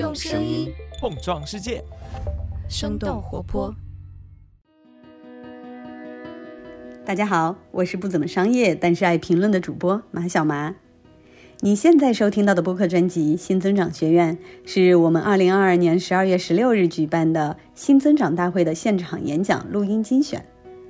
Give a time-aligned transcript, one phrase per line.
[0.00, 1.84] 用声音碰撞世界，
[2.70, 3.74] 生动活泼。
[7.04, 10.74] 大家好，我是不怎么商业但是爱评论的主播马小麻。
[11.60, 20.42] 你现在收听到的播客专辑《新增长学院》是我们二零二二年十二月十六日举办的新增长大会的现场演讲录音精选。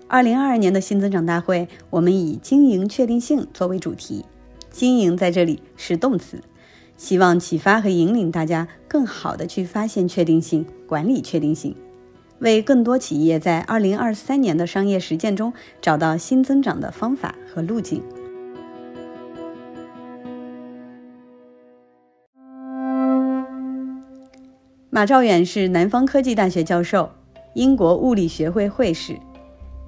[0.06, 4.24] 二零二二年的新增长大会，我们以经营确定性作为主题，
[4.70, 6.40] 经营在这里是动词。
[7.00, 11.74] 希望启发和引领大家更好的去发现确定性、管理确定性，
[12.40, 18.02] 为更多企业在二零二三年的商业实践中找到新增长的方法和路径。
[24.90, 27.10] 马兆远是南方科技大学教授，
[27.54, 29.18] 英国物理学会会士，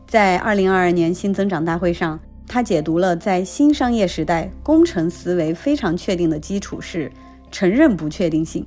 [0.08, 2.19] 在二零二二年新增长大会上。
[2.46, 7.10] 他解读了在新商业时代，工程思维非常确定的基础是
[7.50, 8.66] 承认不确定性。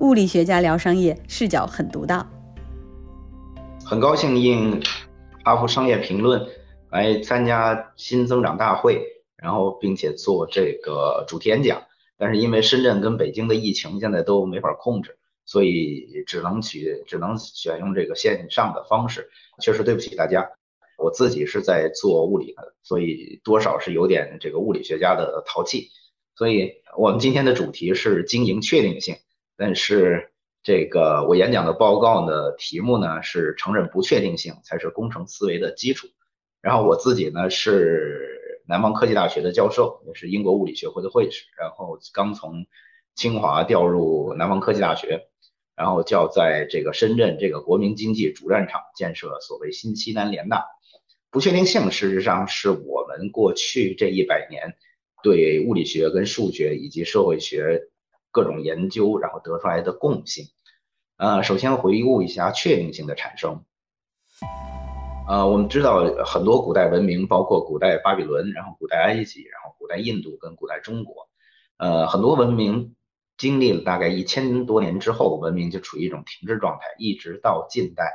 [0.00, 2.26] 物理学家聊商业视角很独到。
[3.84, 4.82] 很高兴应
[5.44, 6.46] 哈佛商业评论
[6.90, 9.02] 来参加新增长大会，
[9.36, 11.82] 然后并且做这个主题演讲。
[12.18, 19.28] 但是因为深圳跟北京的疫情现在都没法控制，所以只能取只能选用这个线上的方式。
[19.60, 20.48] 确实对不起大家。
[20.96, 25.90] 我自己是在做物理的，所以多少是有点这个物理学家的淘气。
[26.34, 29.16] 所以我们今天的主题是经营确定性，
[29.56, 36.08] 但是这个我演讲的报告的题目呢是承认不确定性才是工程思维的基础。
[36.60, 42.66] 然后我自己呢是南方科技大学的教授，也是英国物理学会的会士，然后刚从
[43.14, 45.28] 清华调入南方科技大学。
[45.76, 50.64] 然后就要在这个深圳这个国民经济主战场建设所谓新西南联大。
[51.36, 54.74] 不确定性事实上是我们过去这一百年
[55.22, 57.90] 对物理学跟数学以及社会学
[58.30, 60.46] 各种研究然后得出来的共性。
[61.18, 63.62] 呃，首先回顾一下确定性的产生。
[65.28, 71.28] 呃，我们知道很多古代文明，包括古代巴比伦，然后古代埃及，然后古代印度跟古代中国，
[71.76, 72.96] 呃，很多文明。
[73.36, 78.10] 经历了大概一千多年之后，文明就处于一种停滞状态，一直到近代，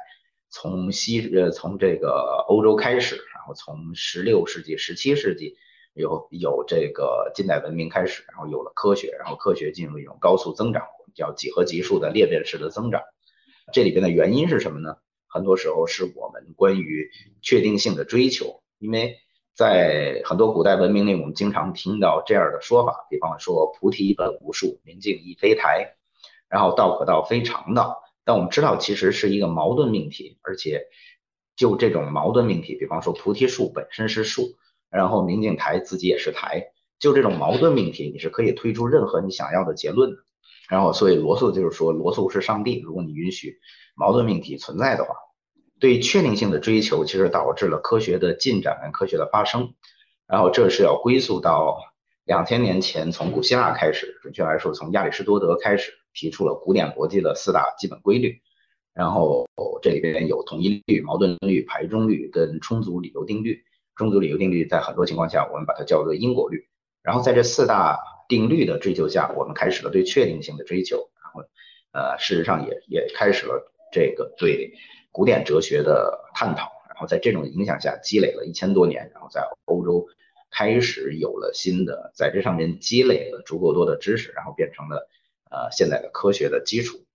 [0.51, 5.56] 从西呃从这个欧洲开始，然后从十六世纪、十七世纪
[5.94, 10.84] 有有这个近代文明开始，然后有了科学，然后科学进入一种高速增长，
[11.16, 13.01] 叫几何级数的裂变式的增长。
[13.73, 14.97] 这里边的原因是什么呢？
[15.28, 17.09] 很多时候是我们关于
[17.41, 19.18] 确定性的追求，因为。
[19.53, 25.97] 在很多古代文明里，我们经常听到这样的说法，比方说“菩提本无树，明镜亦非台”，
[26.47, 28.01] 然后“道可道，非常道”。
[28.31, 30.86] 但我们知道，其实是一个矛盾命题，而且
[31.58, 34.56] 就这种矛盾命题，比方说菩提树本身是树，
[34.90, 40.18] 然后明镜台自己也是台，就这种矛盾命题，你是可以推出任何你想要的结论的。
[40.69, 42.80] 然后，所以罗素就是说，罗素是上帝。
[42.80, 43.59] 如果你允许
[43.96, 45.13] 矛盾命题存在的话。
[45.81, 49.74] 对确定性的追求，其实导致了科学的进展跟科学的发生。
[50.28, 51.80] 然后这是要归宿到
[52.24, 58.41] 两千年前，从古希腊开始，准确来说，从亚里士多德开始提出了古典逻辑的四大基本规律。
[58.94, 59.47] 然后
[59.81, 63.63] 这里边有统一律、矛盾律、排中律跟充足理由定律。
[63.95, 66.67] 充足理由定律在很多情况下，我们把它叫做因果律。
[67.03, 71.09] 然后在这四大定律的追求下，我们开始了对确定性的追求。
[71.23, 71.41] 然后，
[71.91, 74.73] 呃，事实上也也开始了这个对。
[75.13, 80.07] 古典哲学的探讨，然后在这种影响下积累了一千多年，然后在欧洲
[80.50, 85.09] 开始有了新的，在这上面积累了足够多的知识，然后变成了
[85.51, 87.06] 呃现在的科学的基础。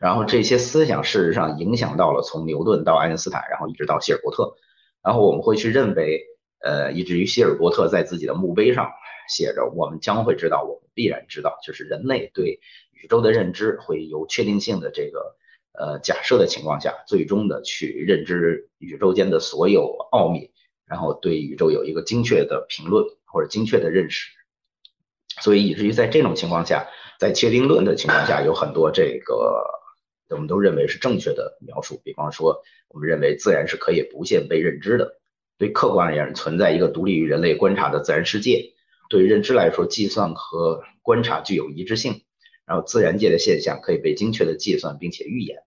[0.00, 4.56] 然后这些思想事实上影响到了从牛顿到爱因斯坦，然后一直到希尔伯特。
[5.02, 6.24] 然后我们会去认为，
[6.58, 8.90] 呃，以至于希尔伯特在自己的墓碑上
[9.28, 12.58] 写着：“我们将会知道，我们必然知道，就是人类对
[12.90, 15.36] 宇宙的认知会有确定性的这个。”
[15.76, 20.52] 呃，假设的情况下，最终的去认知宇宙间的所有奥秘，
[20.86, 24.30] 然后对宇宙有一个精确的评论或者精确的认识，
[25.40, 26.86] 所以以至于在这种情况下，
[27.18, 29.64] 在确定论的情况下，有很多这个
[30.30, 32.00] 我们都认为是正确的描述。
[32.04, 35.20] 比方说，我们认为自然是可以无限被认知的，
[35.58, 38.74] 对客观而言存在一个独立于人类观察的自然世界，
[39.08, 42.22] 对于认知来说，计算和观察具有一致性。
[42.66, 45.58] 然后，自然界的现象可以被精确的计算并且预言，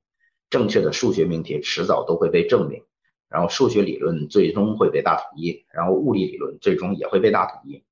[0.49, 2.81] 正确的数学命题迟早都会被证明，
[3.29, 7.83] 然后数学理论最终会被大统一，然后物理理论最终也会被大统一。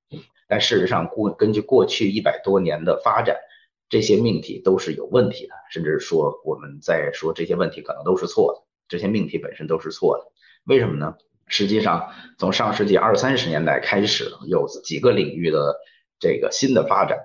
[0.47, 3.38] 但事实上，过根据过去一百多年的发展，
[3.89, 10.31] 这些命题都是有问题的，甚至说我们在说这些问题可能都是错的，这些命题本身都是错的。
[10.65, 11.15] 为什么呢？
[11.47, 15.75] 实际上，从上世纪二三十年代开始，有几个领域的
[16.19, 17.19] 这个新的发展。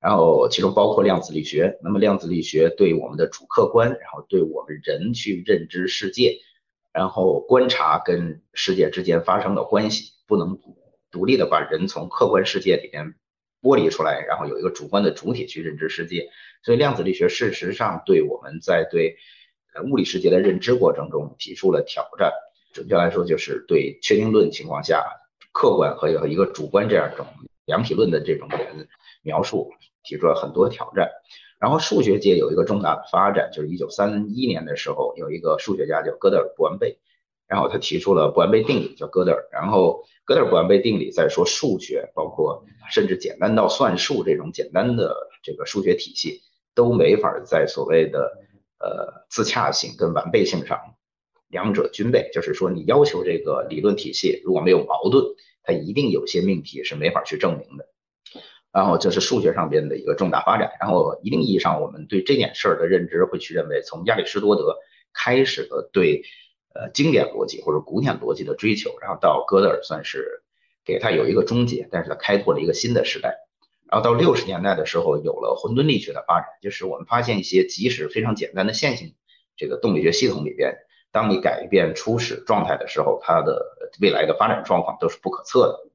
[0.00, 1.78] 然后其中包括量子力学。
[1.82, 6.40] 那么量子力学对我们的主客观，然后对我们人去认知世界，
[6.92, 10.58] 然后观察跟世界之间发生的关系，不能
[11.14, 13.14] 独立的把人从客观世界里边
[13.62, 16.28] 剥离出来，然后有一个主观的主体去认知世界。
[16.64, 19.16] 所以量子力学事实上对我们在对
[19.88, 22.32] 物理世界的认知过程中提出了挑战。
[22.72, 25.04] 准确来说，就是对确定论情况下
[25.52, 27.24] 客观和有一个主观这样一种
[27.64, 28.48] 两体论的这种
[29.22, 29.70] 描述。
[30.06, 31.08] 提出了很多挑战，
[31.58, 36.98] 然后数学界有一个重大的发展，就是一九三一年的时候，有一个数学家叫哥德尔不完备，
[37.46, 39.48] 然后他提出了不完备定理，叫哥德尔。
[39.52, 46.40] 然后哥德尔不完备定理在说数学，包括甚至简单到算术这种简单的这个数学体系，
[46.74, 48.32] 都没法在所谓的
[48.78, 50.78] 呃自洽性跟完备性上
[51.48, 55.24] 两者均备，就是说你要求这个理论体系如果没有矛盾，
[55.62, 57.86] 它一定有些命题是没法去证明的。
[58.72, 64.76] 然后这是数学上边的一个重大发展，然后一定意义上，我们对这件事儿的认知会去认为，从亚里士多德
[65.12, 66.24] 开始的对
[66.74, 70.42] 呃经典逻辑或者古典逻辑的追求，然后到哥德尔算是
[70.84, 73.38] 给他有一个终结，但是他开拓了一个新的时代。
[73.86, 79.14] 然后到六十年代的时候，有了混沌力学的发展，就是我们发现一些即使非常简单的线性
[79.56, 80.74] 这个动力学系统里边，
[81.12, 83.64] 当你改变初始状态的时候，它的
[84.00, 85.90] 未来的发展状况都是不可测的。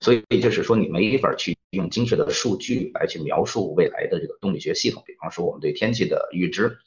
[0.00, 5.04] 所以就是说，你没法去用精确的数据来去描述未来的这个动力学系统。
[5.06, 6.78] 比方说，我们对天气的预知，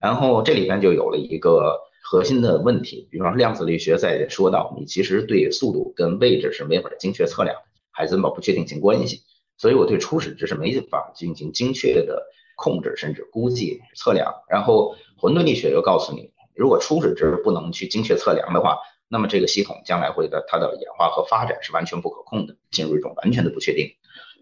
[0.00, 3.08] 然后这里边就有了一个核心的问题。
[3.10, 9.22] 比方说，量子力学在说到，你其实对速度跟位置是没法精确测量的，还怎么不确定性关系。
[9.56, 12.26] 所以我对初始值是没法进行精确的
[12.56, 14.34] 控制，甚至估计测量。
[14.48, 23.90] 然后混沌力学又告诉你，如果初始值不能去精确测量的话，那么这个系统将来会的它的演化和发展是完全不可控的，进入一种完全的不确定。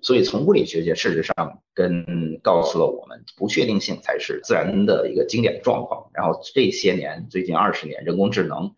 [0.03, 6.11] 所以从物理学界事实上跟告诉了我们，不确定性才是自然的一个经典状况。
[6.15, 8.75] 然后这些年最近二十年，人工智能，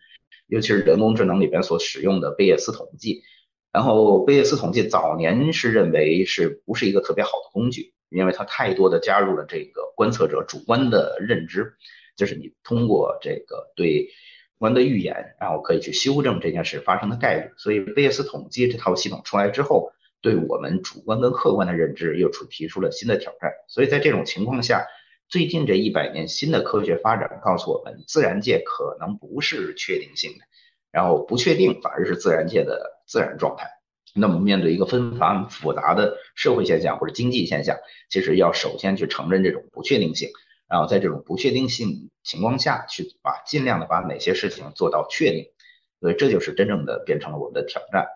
[0.47, 3.23] 尤其是人工智能里边所使用的贝叶斯统计，
[3.73, 11.75] 然后贝叶斯统计早年是认为是不是一个特别好的工具，因为它太多的加入了这个观测者主观的认知，
[12.17, 14.09] 就是你通过这个对。
[14.61, 17.51] 观的预言，然后可以去修正这件事发生的概率。
[17.57, 19.91] 所以贝叶斯统计这套系统出来之后，
[20.21, 23.53] 对我们主观跟客观的认知又出提出了新的挑战。
[23.69, 24.87] 所以在这种情况下，
[25.29, 30.39] 最近这一百年新的科学发展告诉我们，自然界可能不是确定性的，
[30.91, 33.69] 然后不确定反而是自然界的自然状态。
[34.15, 37.77] 那么面对一个纷繁复杂的社会现象或者经济现象，
[38.09, 40.31] 其实要首先去承认这种不确定性。
[40.69, 45.47] 然后在这种不确定性情况下去把尽量的把哪些事情做到确定，
[46.01, 48.07] 所以这就是真正的变成了我们的挑战。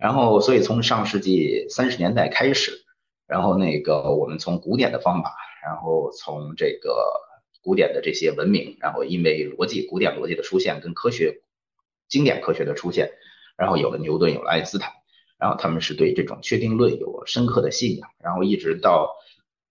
[0.00, 2.72] 然后，所以从上世纪三十年代开始，
[3.26, 7.04] 然后那个我们从古典的方法，然后从这个
[7.62, 11.42] 古典的这些文明，然后因为逻辑古典逻辑的出现跟科学
[12.08, 13.10] 经典科学的出现，
[13.58, 14.90] 然后有了牛顿，有了爱因斯坦，
[15.38, 19.14] 然后他们是对这种确定论有深刻的信仰，然后一直到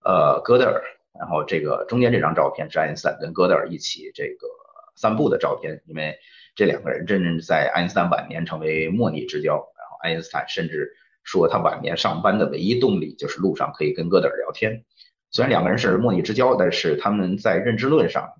[0.06, 0.84] 呃哥德尔。
[1.20, 4.48] 然后这个中间这张照片是爱因斯坦跟哥德尔一起这个
[4.96, 6.18] 散步的照片，因为
[6.56, 9.68] 这两个人真正在爱因斯坦晚年成为莫逆之交。
[10.00, 10.94] 爱因斯坦甚至
[11.24, 14.86] 说他晚年上班的唯一动力就是路上可以跟哥德尔聊天。
[15.31, 18.34] 虽然两个人是莫逆之交，但是他们在认知论上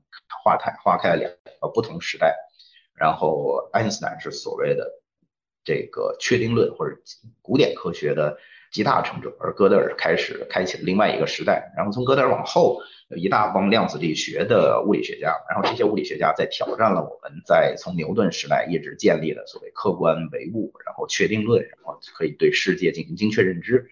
[0.44, 2.36] 划开划开了两个不同时代。
[2.96, 4.92] 然后爱因斯坦是所谓的
[5.64, 6.98] 这个确定论或者
[7.42, 8.38] 古典科学的。
[8.72, 11.74] 集大成者，而哥德尔开始开启了另外一个时代。
[11.76, 15.36] 然后从哥德尔往后，有一大帮量子力学的物理学家。
[15.50, 23.90] 然后这些物理学家在挑战了我们在从牛顿时代一直建立的所谓客观唯物，然后确定论，然后可以对世界进行精确认知，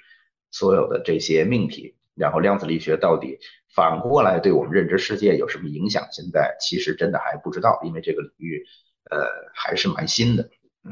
[0.51, 1.95] 所有的这些命题。
[2.15, 3.37] 然后量子力学到底
[3.75, 6.07] 反过来对我们认知世界有什么影响？
[6.11, 8.65] 现在其实真的还不知道，因为这个领域
[9.11, 10.49] 呃还是蛮新的。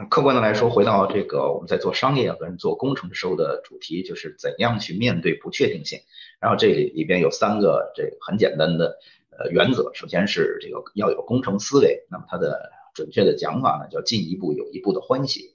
[0.10, 6.00] 客观的来说，回到这个我们在做商业跟做工程时候的主题，就是怎样去面对不确定性。
[6.40, 8.98] 然后这里里边有三个这个很简单的
[9.32, 15.54] 呃原则，首先是这个要有工程思维，那么它的准确的讲法呢叫进一步有一步的欢喜。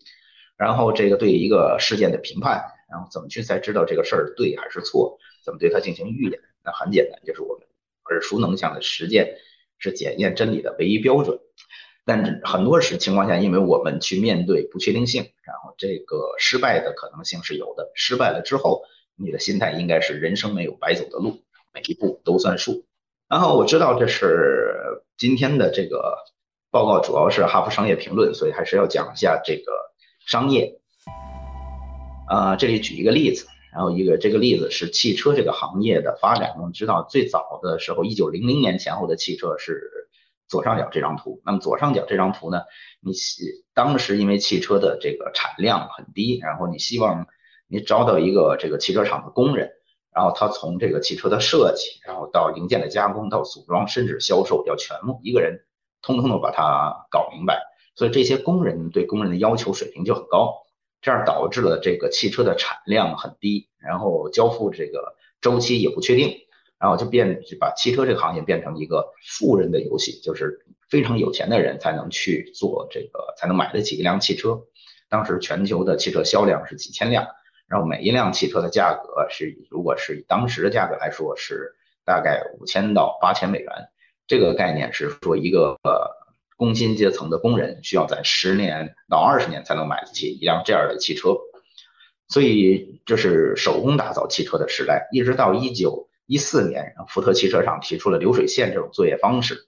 [0.57, 6.41] 然后这个对一个事件的评判，然后怎么去才知道这个事儿对还是错，怎么对它进行预演？
[6.65, 7.67] 那很简单，就是我们
[8.11, 9.37] 耳熟能详的实践
[9.79, 11.39] 是检验真理的唯一标准。
[12.05, 17.91] 但很多时情况下，因为我们去面对不确定性，然后这个失败的可能性是有的。
[17.95, 18.83] 失败了之后，
[19.17, 21.43] 你的心态应该是人生没有白走的路，
[21.73, 22.85] 每一步都算数。
[23.29, 26.17] 然后我知道这是今天的这个
[26.71, 29.73] 报告，主要是哈佛商业评论，所以还是要讲一下这个
[30.27, 30.81] 商业。
[32.29, 36.55] 啊，这里举一个例子，然后一个这个例子是汽车这个行业的发展。
[36.59, 40.09] 我们知道最早的时候，一九零零年前后的汽车是
[40.51, 41.41] 左上角这张图。
[41.47, 42.61] 那么左上角这张图呢，
[43.01, 43.13] 你
[43.73, 47.27] 当时因为汽车的这个产量很低，然后你希望
[47.69, 49.71] 你招到一个这个汽车厂的工人，
[50.15, 55.61] 然后他从这个汽车的设计，然后到零件的加工，到组装，甚至销售，要全部一个人
[56.03, 57.63] 通通的把它搞明白。
[57.95, 60.57] 所以这些工人对工人的要求水平就很高。
[61.03, 66.37] 这样导致了这个汽车的产量很低，然后交付这个周期也不确定，
[66.81, 74.63] 然后就变把汽车这个行业变成一个富人的游戏，就是非常有钱的人才能去做这个，才能买得起一辆汽车。
[75.09, 77.29] 当时全球的汽车销量是几千辆，
[77.69, 83.71] 然后每一辆汽车的价格是，如果是以当时的价格来说，是大概五千到八千美元。
[84.27, 86.19] 这个概念是说一个呃。
[86.61, 91.39] 工薪阶层的工人需要在十年到二十年才能买得起一辆这样的汽车，
[92.29, 95.09] 所以这是手工打造汽车的时代。
[95.11, 99.67] 一直到一九一四年，福特汽车厂提出了流水线这种作业方式，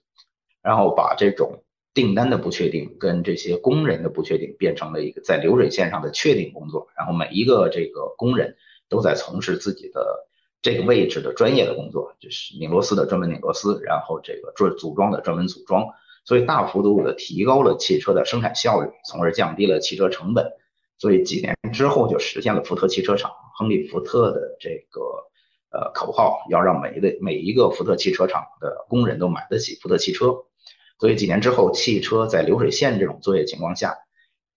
[0.61, 1.61] 然后把这种
[1.93, 6.87] 订单的不确定跟这些工人的不确定变成了一个在流水线上的确定工作。
[6.97, 8.55] 然后每一个这个工人
[8.87, 10.25] 都在从事自己的
[10.61, 15.85] 这个位置的专业的工作，就是拧螺丝的专门拧螺丝，然后这个做组装的专门组装。
[16.23, 20.53] 所以大幅度的提高了汽车的生产效率，从而降低了汽车成本。
[20.97, 25.01] 所以几年之后就实现了福特汽车厂亨利·福特的这个
[25.73, 30.45] 呃口号，要让每一个每一个福特汽车厂的工人都买得起福特汽车。
[30.99, 33.97] 所以几年之后，汽车在流水线这种作业情况下，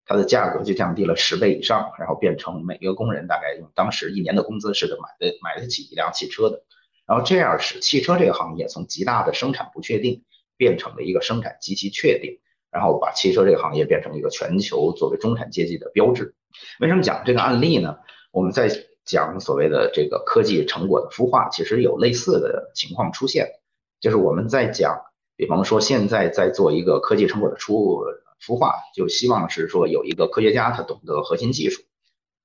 [0.04, 6.62] 它的价格就降低了十倍以上，然后变成每个工人大概用当时一年的工资是买的买得起一辆汽车的。
[7.08, 10.22] 然后这样使汽车这个行业从极大的生产不确定。
[10.58, 12.38] 变成了一个生产极其确定，
[12.70, 16.34] 然后把汽车这个行业变成一个全球作为中产阶级的标志。
[16.80, 17.98] 为什么讲这个案例呢？
[18.30, 18.70] 我们在
[19.06, 23.52] 讲所谓的这个科技成果的孵化，其实有类似的情况出现。
[24.00, 25.00] 就是我们在讲，
[25.36, 28.04] 比方说现在在做一个科技成果的出
[28.44, 31.82] 孵化，就希望是说有一个科学家他懂得核心技术，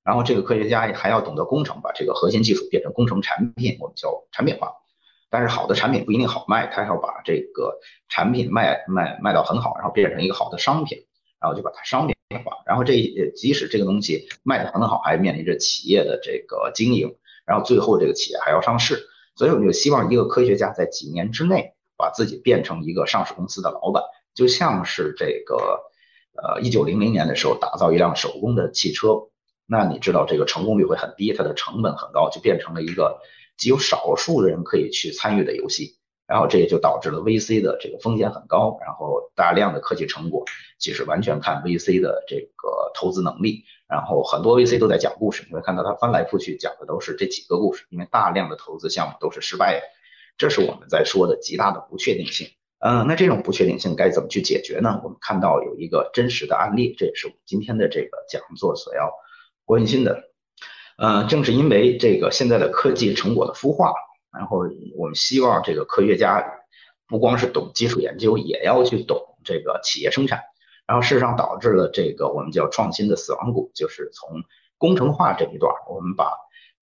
[0.02, 4.72] 然后这个科学家还要懂得工程，把这个核心技术变成工程产品，我们叫产品化。
[5.28, 7.78] 但是好的产品不一定好卖，他要把这个
[8.08, 11.06] 产品卖卖卖到很好，然后变成一个好的商品，
[11.40, 12.11] 然后就把它商品
[12.66, 12.94] 然后这
[13.34, 19.08] 即使这个东西卖得很好，还面临着企业的这个经营，然后最后这个企业还要上市。
[19.36, 24.02] 所以我们就希望一个科学家在几年之内把自己变成一个上市公司的老板，
[24.34, 25.80] 就像是这个
[26.34, 29.28] 呃一九零零年的时候打造一辆手工的汽车，
[29.66, 33.20] 那你知道这个成功率会很低，它的成本很高，就变成了一个。
[33.58, 40.44] 只有少数的人可以去参与的游戏，然后这也就导致了 VC 的这个风险很高，然后大量的科技成果
[40.78, 49.86] 其实完全看 VC 的这个投资能力，然后很多 VC 都在讲故事，你会看到他翻来覆去讲的都是这几个故事，因为大量的投资项目都是失败的，
[50.38, 52.48] 这是我们在说的极大的不确定性。
[52.84, 55.00] 嗯，那这种不确定性该怎么去解决呢？
[55.04, 59.12] 我们看到有一个真实的案例，这也是我们今天的这个讲座所要
[59.64, 60.24] 关心的。
[60.98, 63.94] 呃，正是因为这个现在的科技成果的孵化，
[64.32, 64.64] 然后
[64.96, 66.44] 我们希望这个科学家
[67.06, 70.40] 不光是懂基础研究，也要去懂这个企业生产。
[70.86, 74.42] 然后事实上导致了这个我们叫创新的死亡谷，就是从
[74.78, 76.32] 工程化这一段，我们把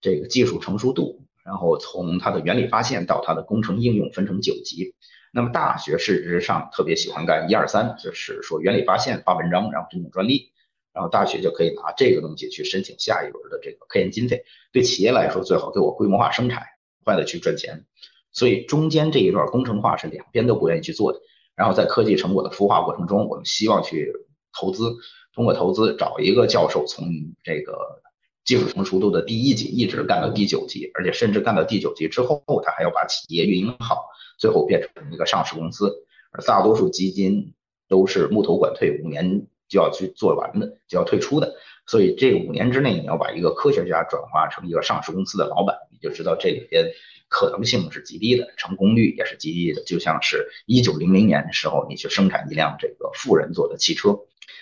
[0.01, 4.95] 这个技术成熟度，然后从它的原理发现到它的工程应用分成九级。
[5.33, 10.53] 那么大学事实上特别喜欢干一二三，就是说原理发现、发文章，然后申请专利。
[10.93, 14.43] 然后大学就可以拿这个东西去申请下一轮的这个科研经费。
[14.73, 16.67] 对企业来说，最好给我规模化生产，
[17.11, 17.85] 快的去赚钱。
[18.31, 21.19] 所以中间这一段工程化是两边都不愿意去做的。
[21.57, 24.13] 然后在科技成果的孵化过程中，我们希望去
[24.57, 24.95] 投资，
[25.35, 27.09] 通过投资找一个教授，从
[27.43, 28.01] 这个
[28.45, 34.07] 技术成熟度的第一级一直干到第九级，而且甚至干到第九级之后，他还要把企业运营好，
[34.39, 36.07] 最后变成一个上市公司。
[36.31, 37.55] 而大多数基金
[37.89, 39.49] 都是木头管退五年。
[39.71, 41.55] 就要去做完的，就要退出的，
[41.87, 46.93] 所以这五年之内，你要把一个科学家转化成一个上市公司的老板，你就知道这里边
[47.29, 49.83] 可能性是极低的，成功率也是极低的。
[49.85, 54.21] 就像是一九零零年的时候，你去生产一辆这个富人做的汽车，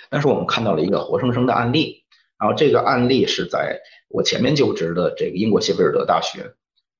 [0.09, 2.05] 但是我们看到了一个活生生的案例，
[2.39, 6.55] 然后这个案例是在我前面就职的这个英国谢菲尔德大学，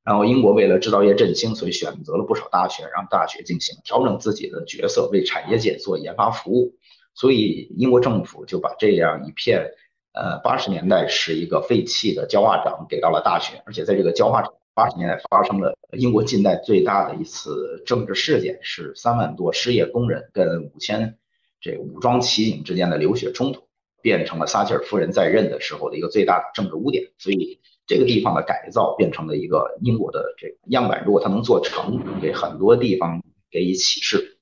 [0.05, 6.77] 然后英国为了制造业振兴，所以选择了不少大学，让大学进行调整自己的角色，为产业界做研发服务。
[7.15, 9.73] 所以英国政府就把这样一片，
[10.13, 21.17] 呃，八十年代是一个废弃的焦化厂给到了大学，而且在这个焦化厂八十年代发生了英国近代最大的一次政治事件，是三万多失业工人跟五千
[21.61, 23.63] 这武装骑警之间的流血冲突，
[24.03, 27.11] 变成了撒切尔夫人在任的时候的一个最大的政治污点。
[27.19, 34.38] 所以这个地方的改造变成了一个英国的这个样板，如果它能做成，给很多地方给予启示。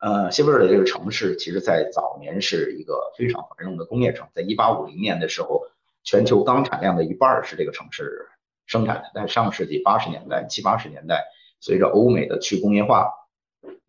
[0.00, 5.66] 呃，谢菲尔德这个城市，其实在早年是一个非常繁荣的工业城，在1850年的时候，
[6.02, 8.26] 全球钢产量的一半是这个城市
[8.64, 9.10] 生产的。
[9.14, 11.26] 但上世纪80年代、七八十年代，
[11.60, 13.10] 随着欧美的去工业化，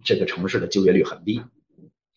[0.03, 1.41] 这个城市的就业率很低。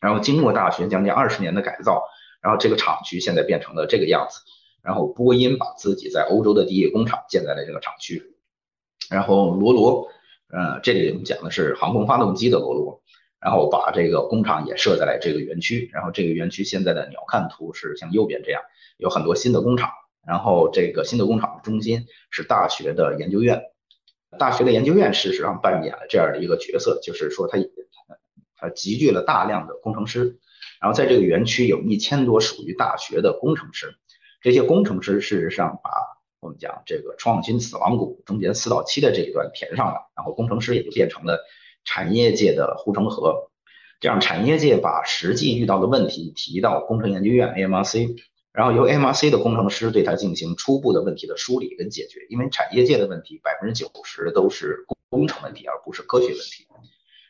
[0.00, 2.02] 然后经过大学将近二十年的改造，
[2.42, 4.40] 然后这个厂区现在变成了这个样子。
[4.82, 8.34] 然后波音把自己在欧洲的第一工厂建在了这个厂区。
[9.08, 10.08] 然后罗罗，
[10.48, 13.00] 呃，这里我们讲的是航空发动机的罗罗。
[13.44, 18.62] 然后把这个工厂也设在了这个园区，然后这个园区现在的鸟瞰图是像右边这样，
[18.96, 19.90] 有很多新的工厂，
[20.26, 23.64] 然后这个新的工厂中心是大学的研究院，
[24.38, 27.58] 大学的研究院事实上扮演了这样的一个角色，就是说它
[28.56, 30.38] 它集聚了大量的工程师，
[30.80, 33.98] 然后在这个园区有一千多属于大学的工程师，
[34.40, 35.90] 这些工程师事实上把
[36.40, 41.44] 我们讲这个创新死亡谷中间四到七的这一段填上了，然后工程师也就变成了。
[41.84, 43.50] 产业界的护城河，
[44.00, 48.16] 这样产业界把实际遇到的问题提到工程研究院 AMRC，
[48.52, 52.26] 然后由 AMRC 的工程师对它进行初步的问题的梳理跟解决。
[52.28, 56.66] 因为产业界的问题百分之九十都是工程问题，而不是科学问题。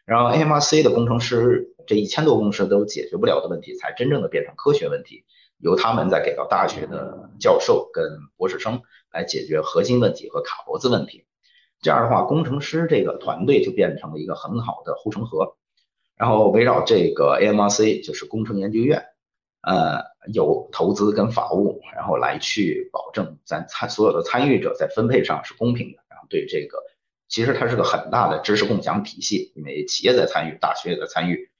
[0.04, 5.24] 然后 AMRC 的工程师这一千多公司都解决不了的问题，才真正的变成科学问题，
[5.58, 8.04] 由他们再给到大学的教授跟
[8.36, 11.24] 博士生来解决核心问题和卡脖子问题。
[11.84, 15.54] 这样的话，工程师这个团队就变成了一个很好的护城河，
[16.16, 19.04] 然后围绕这个 AMRC 就是工程研究院，
[19.60, 26.78] 呃，有投资跟法务，然后来去保证咱参所有的参与者在分配上是公平的，然后对这个
[27.28, 31.50] 其实它是个很大的知识共享体系，因为企业在参与，大学也在参与，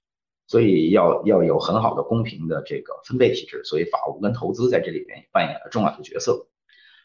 [0.47, 6.47] 所以要要有很好的公平的这个分配体制，所以法务跟投资在这里边扮演了重要的角色。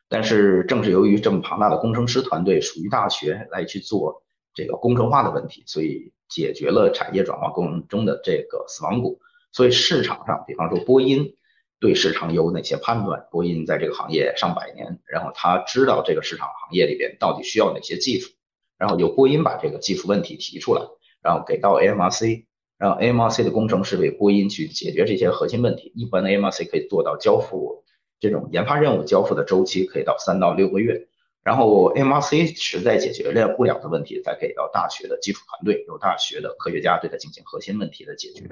[0.10, 4.24] 但是正是由于这么庞大的工程师团队属于大学来去做
[4.56, 9.20] 这个工程化的问题，所以解决了产业转化过程中的这个死亡谷。
[9.52, 11.36] 所以市场上，比方说波音
[11.80, 13.28] 对市场有哪些判断？
[13.32, 18.32] 波音在这个行业上百年，然后他知道这个市场行业里边到底需要哪些技术，
[18.78, 20.82] 然后由波音把这个技术问题提出来，
[21.22, 22.46] 然后给到 AMRC，
[22.78, 25.92] 让 AMRC 的工程师为波音去解决这些核心问题。
[25.96, 27.84] 一般的 AMRC 可以做到交付。
[28.20, 31.08] 这种研发任务交付的周期可以到三到六个月，
[31.44, 38.50] 然后 MRC 实在解决了不了的问题，再给到大学的基础团队，由大学的科学家对它进行核心问题的解决。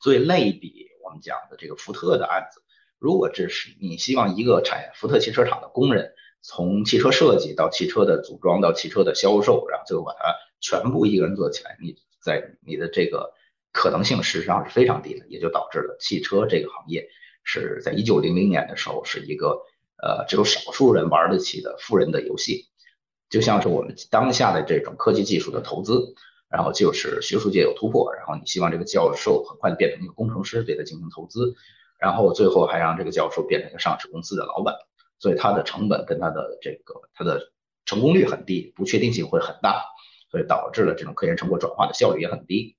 [0.00, 2.62] 所以类比我们讲的这个福特的案子，
[2.98, 13.32] 如果这是你希望一个产福特汽车厂的工人，从汽车设计到汽车的组装到汽车的销售，然后最后把它全部一个人做起来，你在你的这个
[13.72, 17.08] 可能性事实上是非常低的，也就导致了汽车这个行业。
[17.44, 19.62] 是在一九零零年的时候，是一个
[20.02, 22.66] 呃只有少数人玩得起的富人的游戏，
[23.28, 26.14] 就像是我们当下的这种科技技术的投资，
[26.48, 31.54] 然后就是学术界有突破，然后你希望这个教授很快变成一个工程师，对他进行投资，
[31.98, 34.74] 然后最后还让这个教授变成一个上市公司的老板，
[35.18, 37.52] 所以它的成本跟它的这个它的
[37.84, 39.84] 成功率很低，不确定性会很大，
[40.30, 42.76] 所以导致了这种科研成果转化的效率也很低，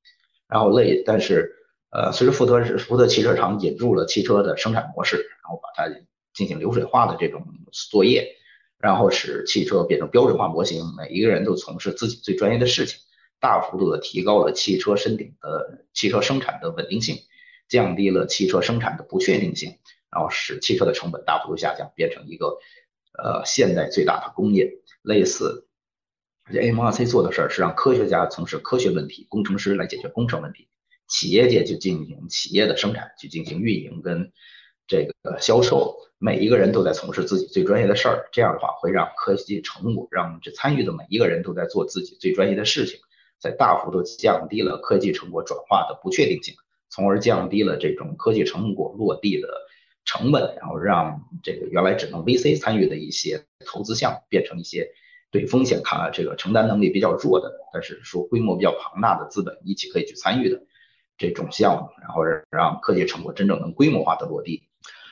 [0.48, 1.62] 然后类但是。
[1.96, 5.90] 呃，随着福特是福特汽车厂引入了汽车的生产模式，然后把它
[6.34, 8.36] 进行流水化的这种作业，
[8.78, 13.00] 然后使汽车变成标准化模型，每一个人都从事自己最专业的事情，
[13.40, 17.20] 大幅度的提高了汽车身顶的汽车生产的稳定性，
[17.70, 19.80] 降低了汽车生产的不确定性，
[20.12, 22.58] 然后使汽车的成本大幅度下降，变成一个
[23.18, 24.70] 呃现代最大的工业。
[25.02, 25.70] 类似
[26.52, 30.68] 这 MRC 做的事儿是让科学家从事科学问题，工程师来解决工程问题。
[31.08, 34.32] 企业界就进行企业的生产，去进行运营跟
[34.88, 38.30] 这个销售，每一个人都在从事自己最专业的事儿。
[38.32, 43.00] 这样的话，会让科技成果，让这参与的每一个人都在做自己最专业的事情，
[43.40, 46.56] 在大幅度降低了科技成果转化的不确定性，
[46.90, 49.48] 从而降低了这种科技成果落地的
[50.06, 54.90] 成本，然后让这个原来只能 VC 参与的一些投资项目，变成一些
[55.32, 60.62] 对风险抗这个承担能力比较弱的，但是说规模比较庞大的资本一起可以去参与的。
[61.18, 64.64] 这种项目，然后让科技成果真正能规模化的落地，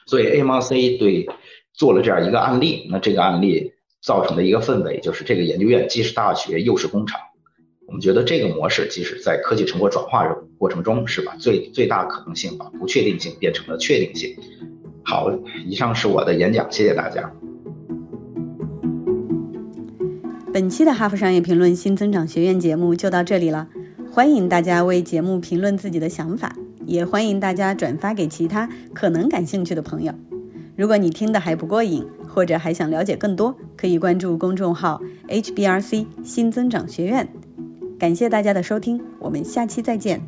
[0.06, 1.28] 所以 AMRC 对
[1.74, 7.20] 做了这样一个案例，那这个案例造成的一个氛围就是这个研究院既是大学又是工厂。
[7.86, 10.26] 我们觉得这个模式即使在科技成果转化
[10.58, 14.36] 过程中，是把最最大可能性把不确定性变成了确定性。
[15.04, 15.32] 好，
[15.66, 17.32] 以上是我的演讲，谢谢大家。
[20.54, 23.68] 本期的《哈佛商业评论》新增长学院节目就到这里了。
[24.14, 30.14] 欢迎大家为节目评论自己的想法也欢迎大家转发给其他可能感兴趣的朋友。
[30.76, 37.28] 如果你听得还不过瘾或者还想了解更多可以关注公众号 hbrc 新增长学院。
[37.98, 40.22] 感谢大家的收听我们下期再见。